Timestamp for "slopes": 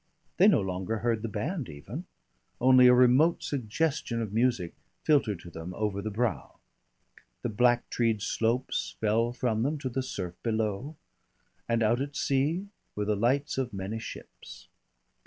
8.23-8.95